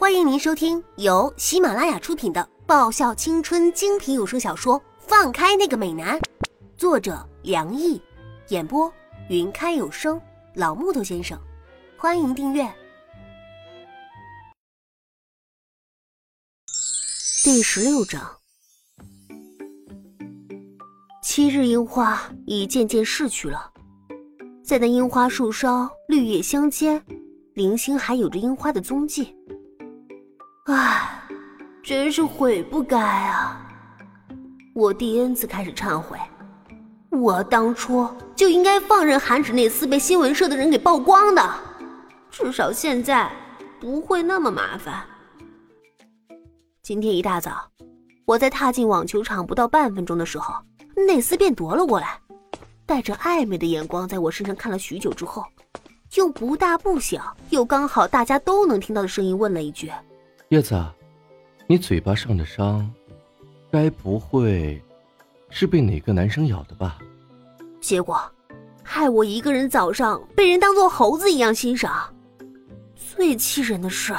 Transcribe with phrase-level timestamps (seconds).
[0.00, 6.18] 欢迎您收听由喜马拉雅出品的爆笑青春精品有声小说《放开那个美男》，
[6.74, 8.00] 作者梁毅，
[8.48, 8.90] 演播
[9.28, 10.18] 云开有声
[10.54, 11.38] 老木头先生。
[11.98, 12.66] 欢迎订阅。
[17.44, 18.22] 第十六章，
[21.22, 23.70] 七日樱花已渐渐逝去了，
[24.64, 27.04] 在那樱花树梢，绿叶相间，
[27.52, 29.36] 零星还有着樱花的踪迹。
[30.72, 31.20] 唉，
[31.82, 33.60] 真是悔不该啊！
[34.72, 36.16] 我第 N 次开始忏悔，
[37.10, 41.54] 我当初就应该放任韩芷那厮被新闻社的人给曝光的，
[42.30, 43.28] 至少现在
[43.80, 45.02] 不会那么麻烦。
[46.84, 47.68] 今天一大早，
[48.24, 50.54] 我在踏进网球场不到半分钟的时候，
[50.94, 52.20] 那厮便夺了过来，
[52.86, 55.44] 带着暧昧的眼光在我身上看了许久之后，
[56.14, 59.90] 用不大不小又刚好大家都能听到的声音问了一句。
[60.50, 60.84] 叶子，
[61.68, 62.92] 你嘴巴上的伤，
[63.70, 64.82] 该不会
[65.48, 66.98] 是被哪个男生咬的吧？
[67.80, 68.20] 结果，
[68.82, 72.12] 害我一个人早上被人当做猴子一样欣赏。
[72.96, 74.12] 最气人的是，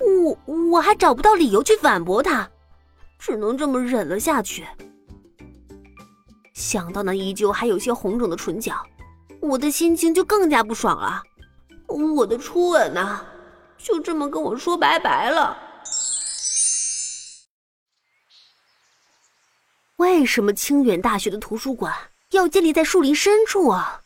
[0.00, 0.36] 我
[0.72, 2.50] 我还找不到理由去反驳他，
[3.16, 4.66] 只能这么忍了下去。
[6.52, 8.74] 想到那依旧还有些红肿的唇角，
[9.40, 11.22] 我的心情就更加不爽了。
[11.86, 13.20] 我的初吻呢？
[13.82, 15.56] 就这么跟我说拜拜了？
[19.96, 21.94] 为什么清远大学的图书馆
[22.30, 24.00] 要建立在树林深处啊？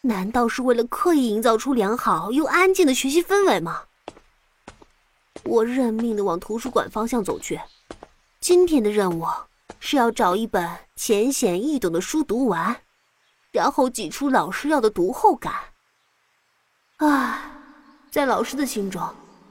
[0.00, 3.82] 难道是为了刻意营造出良好又安静的学习氛围吗？
[5.44, 7.60] 我认命的往图书馆方向走去。
[8.40, 9.24] 今天的任务
[9.78, 12.82] 是要找一本浅显易懂的书读完，
[13.52, 15.54] 然后挤出老师要的读后感。
[16.96, 17.61] 唉。
[18.12, 19.02] 在老师的心中，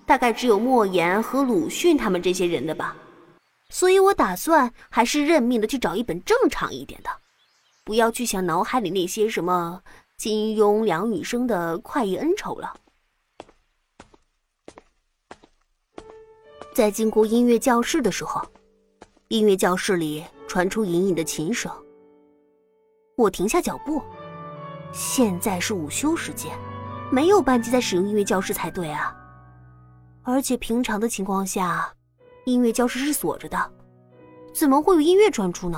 [0.06, 2.96] 大概只有莫言和鲁迅他们这些人的吧，
[3.72, 7.10] 所以我打算还是认命的去找一本正常一点的，
[7.84, 9.82] 不要去想脑海里那些什么
[10.16, 12.72] 金庸、梁羽生的快意恩仇了。
[16.76, 18.40] 在经过音乐教室的时候，
[19.30, 21.72] 音乐教室里传出隐隐的琴声。
[23.18, 24.00] 我停下脚步，
[24.94, 26.52] 现在是午休时间。
[27.12, 29.14] 没有班级在使用音乐教室才对啊！
[30.24, 31.94] 而且平常的情况下，
[32.46, 33.72] 音乐教室是锁着的，
[34.54, 35.78] 怎么会有音乐传出呢？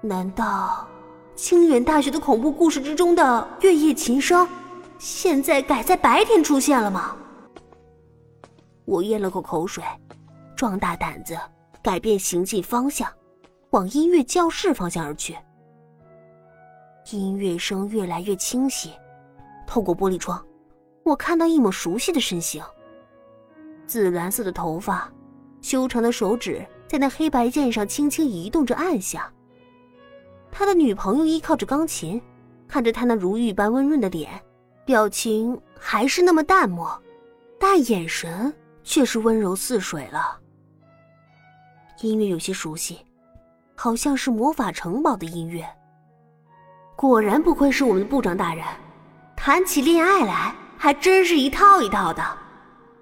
[0.00, 0.86] 难道
[1.36, 4.46] 清远大学的恐怖故事之中的月夜琴声，
[4.98, 7.16] 现在改在白天出现了吗？
[8.84, 9.84] 我咽了口口水，
[10.56, 11.38] 壮大胆子，
[11.80, 13.08] 改变行进方向，
[13.70, 15.36] 往音乐教室方向而去。
[17.12, 18.92] 音乐声越来越清晰。
[19.66, 20.44] 透过玻璃窗，
[21.02, 22.62] 我看到一抹熟悉的身形。
[23.86, 25.12] 紫蓝色的头发，
[25.60, 29.30] 修长的手指在那黑白键上轻轻移动着按下。
[30.50, 32.20] 他的女朋友依靠着钢琴，
[32.66, 34.30] 看着他那如玉般温润的脸，
[34.84, 36.96] 表情还是那么淡漠，
[37.58, 40.38] 但眼神却是温柔似水了。
[42.00, 42.98] 音乐有些熟悉，
[43.74, 45.66] 好像是魔法城堡的音乐。
[46.96, 48.64] 果然不愧是我们的部长大人。
[49.44, 52.24] 谈起恋爱来，还真是一套一套的，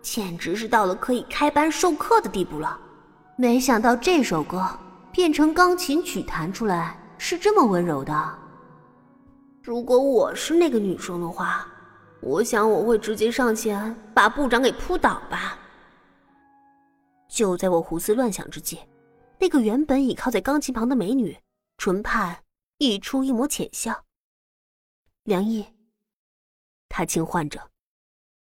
[0.02, 2.76] 简直是到了可以开班授课的地步了。
[3.36, 4.68] 没想到这首歌
[5.12, 8.38] 变成钢琴曲弹出来是这么温柔的。
[9.62, 11.64] 如果我是那个女生的话，
[12.20, 15.56] 我想我会直接上前把部长给扑倒吧。
[17.28, 18.80] 就在我胡思乱想之际，
[19.38, 21.38] 那个原本倚靠在钢琴旁的美女
[21.76, 22.36] 唇畔
[22.78, 24.02] 溢出一抹浅笑。
[25.22, 25.64] 梁毅。
[26.94, 27.58] 他轻唤着，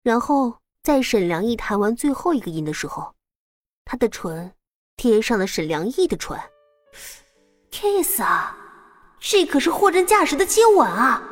[0.03, 0.53] 然后
[0.83, 3.15] 在沈良义弹完最后一个音的时候，
[3.85, 4.51] 他的唇
[4.97, 6.37] 贴上了沈良义的唇。
[7.71, 8.57] kiss 啊，
[9.21, 11.23] 这可是货真价实的接吻啊！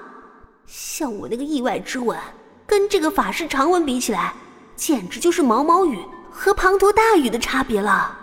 [0.66, 2.18] 像我那个意外之吻，
[2.66, 4.34] 跟这个法式长吻比起来，
[4.78, 6.00] 简直就是毛毛雨
[6.31, 8.18] 和滂沱大雨的差别了。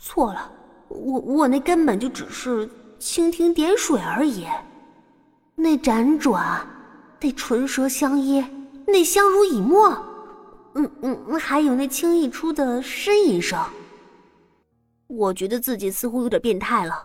[0.00, 0.50] 错了，
[0.88, 2.68] 我我那根本就只是
[2.98, 4.48] 蜻蜓点水而已，
[5.54, 6.66] 那辗转。
[7.20, 8.44] 那唇舌相依，
[8.86, 9.90] 那相濡以沫，
[10.74, 13.58] 嗯嗯，还有那轻易出的呻吟声。
[15.08, 17.04] 我觉得自己似乎有点变态了，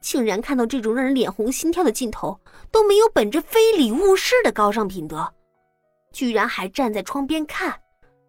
[0.00, 2.38] 竟然看到这种让人脸红心跳的镜头
[2.70, 5.28] 都没有本着非礼勿视的高尚品德，
[6.12, 7.78] 居然还站在窗边看，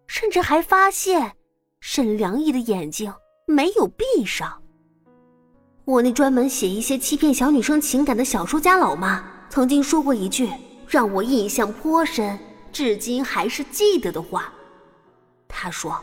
[0.06, 1.32] 甚至还发现
[1.80, 3.12] 沈良义的眼睛
[3.46, 4.60] 没有闭上。
[5.86, 10.50] 我那专门写一些欺骗小女生情感的小说家老妈曾经说过一句。
[10.88, 12.38] 让我印象颇深，
[12.72, 14.52] 至今还是记得的话。
[15.48, 15.98] 他说：“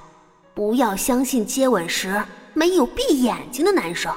[0.53, 2.23] 不要相信接吻时
[2.53, 4.13] 没有闭眼睛的男生，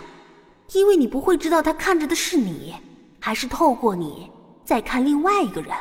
[0.73, 2.75] 因为你不会知道他看着的是你，
[3.21, 4.31] 还是透过你
[4.65, 5.73] 在看另外一个人。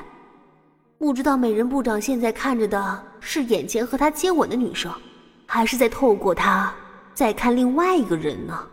[0.97, 4.91] 不知道美人部长现在看着的是眼前和他接吻的女生，
[5.45, 6.73] 还是在透过他
[7.13, 8.67] 在看另外一个人呢？”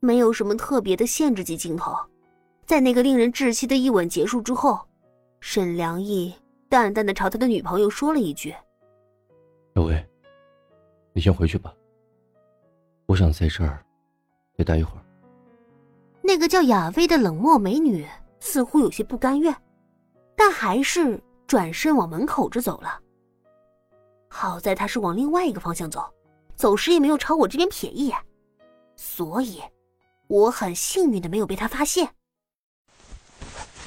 [0.00, 1.92] 没有什么特别的限制级镜头，
[2.68, 4.78] 在那个令人窒息的一吻结束之后，
[5.40, 6.34] 沈良义
[6.68, 8.54] 淡淡的朝他的女朋友说了一句
[9.74, 10.06] ：“小薇，
[11.14, 11.72] 你先回去吧，
[13.06, 13.82] 我想在这儿
[14.58, 15.04] 再待一会儿。”
[16.20, 18.06] 那个叫雅薇的冷漠美女
[18.38, 19.56] 似乎有些不甘愿，
[20.36, 23.00] 但还是转身往门口这走了。
[24.28, 26.04] 好在她是往另外一个方向走，
[26.54, 28.18] 走时也没有朝我这边瞥一眼，
[28.94, 29.62] 所以。
[30.26, 32.06] 我很幸运的没有被她发现。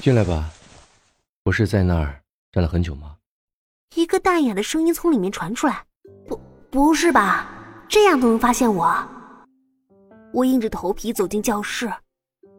[0.01, 0.49] 进来吧，
[1.43, 2.19] 不是在那儿
[2.51, 3.15] 站了很久吗？
[3.93, 5.85] 一个淡雅的声音从里面传出来。
[6.27, 7.47] 不，不是吧？
[7.87, 8.91] 这样都能发现我？
[10.33, 11.87] 我硬着头皮走进教室，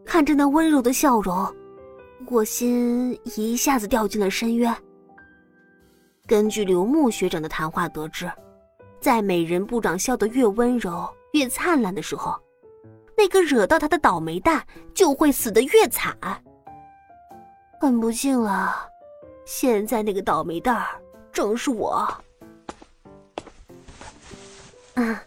[0.04, 1.52] 看着那温柔的笑容，
[2.30, 4.72] 我心一下子掉进了深渊。
[6.28, 8.30] 根据刘牧学长的谈话得知，
[9.00, 12.40] 在美人部长笑得越温柔、越灿烂的时候。
[13.18, 14.64] 那个惹到他的倒霉蛋
[14.94, 16.16] 就会死得越惨。
[17.82, 18.72] 很不幸了，
[19.44, 21.02] 现在那个倒霉蛋儿
[21.32, 22.08] 正是我。
[24.94, 25.18] 嗯，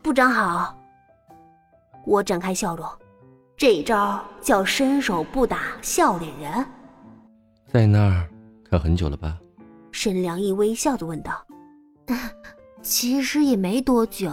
[0.00, 0.74] 部长好。
[2.06, 2.88] 我展开笑容，
[3.58, 6.66] 这一招叫伸手不打笑脸人。
[7.70, 8.26] 在那儿
[8.70, 9.38] 看很久了吧？
[9.92, 11.46] 沈良义微笑的问道。
[12.80, 14.32] 其实也没多久。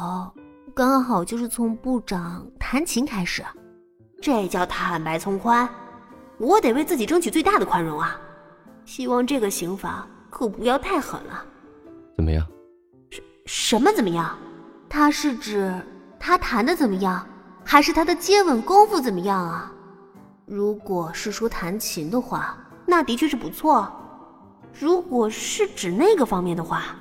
[0.73, 3.43] 刚好就是从部长弹琴开始，
[4.21, 5.69] 这叫坦白从宽。
[6.37, 8.19] 我得为自己争取最大的宽容啊！
[8.85, 11.43] 希望这个刑罚可不要太狠了。
[12.15, 12.45] 怎么样？
[13.09, 14.37] 什什么怎么样？
[14.87, 15.73] 他是指
[16.19, 17.27] 他弹的怎么样，
[17.63, 19.71] 还是他的接吻功夫怎么样啊？
[20.45, 23.91] 如果是说弹琴的话，那的确是不错。
[24.79, 26.95] 如果是指那个方面的话，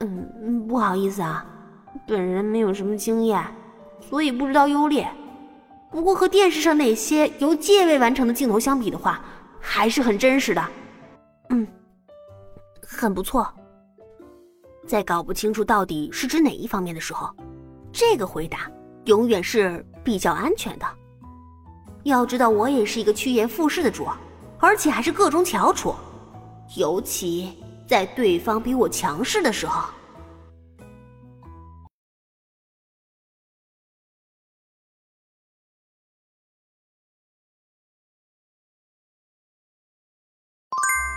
[0.00, 1.46] 嗯，不好意思啊。
[2.06, 3.40] 本人没有什么经验，
[4.00, 5.08] 所以不知道优劣。
[5.92, 9.22] 不过和电视上那些由借位完成的镜头相比的话，
[9.60, 10.64] 还是很真实的。
[11.50, 11.68] 嗯，
[12.80, 13.46] 很不错。
[14.86, 17.30] 在搞不清楚到底是指哪一方面的时候，
[17.92, 18.70] 这个回答
[19.04, 20.86] 永远是比较安全的。
[22.04, 24.08] 要知道，我也是一个趋炎附势的主，
[24.58, 25.94] 而且还是个中翘楚，
[26.74, 27.52] 尤其
[27.86, 29.88] 在对方比我强势的时候。